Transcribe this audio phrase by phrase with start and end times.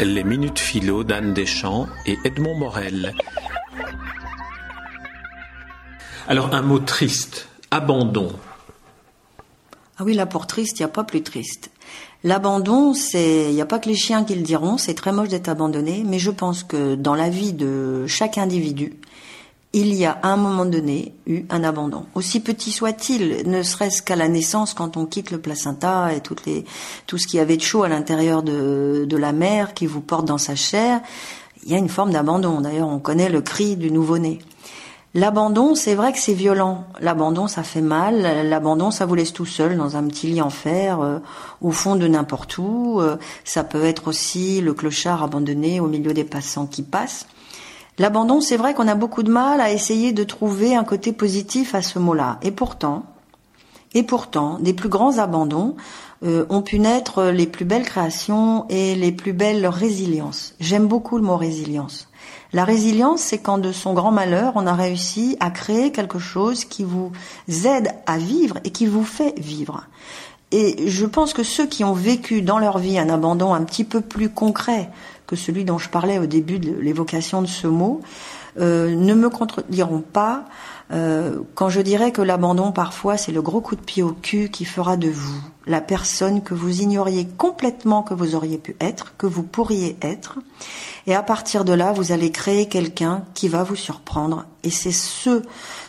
[0.00, 3.14] Les minutes philo d'Anne Deschamps et Edmond Morel.
[6.28, 8.32] Alors un mot triste, abandon.
[9.98, 11.70] Ah oui, là pour triste, il n'y a pas plus triste.
[12.22, 15.28] L'abandon, c'est, il n'y a pas que les chiens qui le diront, c'est très moche
[15.28, 18.94] d'être abandonné, mais je pense que dans la vie de chaque individu,
[19.72, 22.06] il y a à un moment donné eu un abandon.
[22.14, 26.46] Aussi petit soit-il, ne serait-ce qu'à la naissance, quand on quitte le placenta et toutes
[26.46, 26.64] les,
[27.06, 30.24] tout ce qui avait de chaud à l'intérieur de, de la mère qui vous porte
[30.24, 31.00] dans sa chair,
[31.64, 32.60] il y a une forme d'abandon.
[32.60, 34.38] D'ailleurs, on connaît le cri du nouveau-né.
[35.14, 36.84] L'abandon, c'est vrai que c'est violent.
[37.00, 38.48] L'abandon, ça fait mal.
[38.48, 41.18] L'abandon, ça vous laisse tout seul dans un petit lit en fer, euh,
[41.60, 43.00] au fond de n'importe où.
[43.00, 47.26] Euh, ça peut être aussi le clochard abandonné au milieu des passants qui passent.
[47.98, 51.74] L'abandon, c'est vrai qu'on a beaucoup de mal à essayer de trouver un côté positif
[51.74, 52.38] à ce mot-là.
[52.42, 53.04] Et pourtant,
[53.94, 55.74] et pourtant, des plus grands abandons
[56.22, 60.54] euh, ont pu naître les plus belles créations et les plus belles résiliences.
[60.60, 62.08] J'aime beaucoup le mot résilience.
[62.52, 66.64] La résilience, c'est quand de son grand malheur, on a réussi à créer quelque chose
[66.64, 67.12] qui vous
[67.48, 69.84] aide à vivre et qui vous fait vivre.
[70.50, 73.84] Et je pense que ceux qui ont vécu dans leur vie un abandon un petit
[73.84, 74.88] peu plus concret
[75.28, 78.00] que celui dont je parlais au début de l'évocation de ce mot,
[78.58, 80.46] euh, ne me contrediront pas
[80.90, 84.48] euh, quand je dirais que l'abandon parfois c'est le gros coup de pied au cul
[84.48, 89.14] qui fera de vous la personne que vous ignoriez complètement que vous auriez pu être,
[89.18, 90.38] que vous pourriez être,
[91.06, 94.46] et à partir de là vous allez créer quelqu'un qui va vous surprendre.
[94.64, 95.42] Et c'est ce,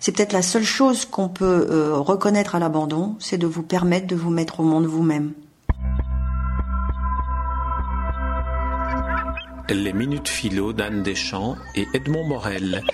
[0.00, 4.06] c'est peut-être la seule chose qu'on peut euh, reconnaître à l'abandon, c'est de vous permettre
[4.06, 5.34] de vous mettre au monde vous-même.
[9.68, 12.84] Les minutes philo d'Anne Deschamps et Edmond Morel.